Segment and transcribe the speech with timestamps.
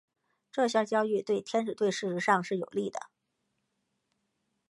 [0.51, 3.01] 这项交易对天使队事实上是有利的。